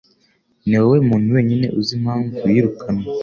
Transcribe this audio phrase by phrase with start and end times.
[0.67, 3.05] Niwowe muntu wenyine uzi impamvu yirukanwe.